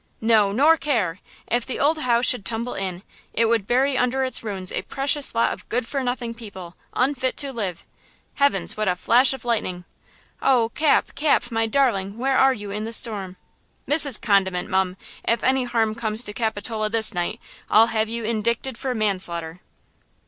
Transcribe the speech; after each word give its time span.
"No, 0.19 0.51
nor 0.51 0.77
care! 0.77 1.19
If 1.45 1.63
the 1.63 1.79
old 1.79 1.99
house 1.99 2.25
should 2.25 2.43
tumble 2.43 2.73
in, 2.73 3.03
it 3.33 3.45
would 3.45 3.67
bury 3.67 3.99
under 3.99 4.23
its 4.23 4.43
ruins 4.43 4.71
a 4.71 4.81
precious 4.81 5.35
lot 5.35 5.53
of 5.53 5.69
good 5.69 5.85
for 5.85 6.01
nothing 6.01 6.33
people, 6.33 6.75
unfit 6.95 7.37
to 7.37 7.53
live! 7.53 7.85
Heavens! 8.33 8.75
what 8.75 8.87
a 8.87 8.95
flash 8.95 9.31
of 9.31 9.45
lightning! 9.45 9.85
Oh, 10.41 10.69
Cap, 10.69 11.13
Cap, 11.13 11.51
my 11.51 11.67
darling, 11.67 12.17
where 12.17 12.35
are 12.35 12.51
you 12.55 12.71
in 12.71 12.83
this 12.83 12.97
storm? 12.97 13.35
Mrs. 13.87 14.19
Condiment, 14.19 14.69
mum! 14.71 14.97
if 15.23 15.43
any 15.43 15.65
harm 15.65 15.93
comes 15.93 16.23
to 16.23 16.33
Capitola 16.33 16.89
this 16.89 17.13
night, 17.13 17.39
I'll 17.69 17.85
have 17.93 18.09
you 18.09 18.23
indicted 18.23 18.79
for 18.79 18.95
manslaughter!" 18.95 19.59